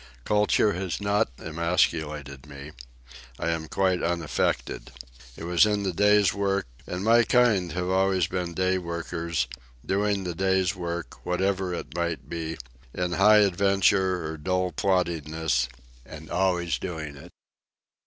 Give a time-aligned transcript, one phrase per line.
[0.25, 2.71] Culture has not emasculated me.
[3.37, 4.89] I am quite unaffected.
[5.37, 9.45] It was in the day's work, and my kind have always been day workers,
[9.85, 12.57] doing the day's work, whatever it might be,
[12.95, 15.67] in high adventure or dull ploddingness,
[16.03, 17.29] and always doing it.